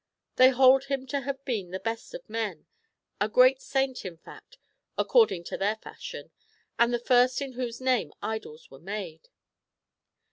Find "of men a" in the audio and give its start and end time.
2.15-3.29